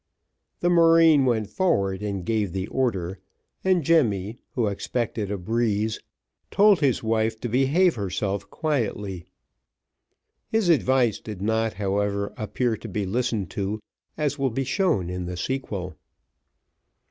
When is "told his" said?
6.49-7.03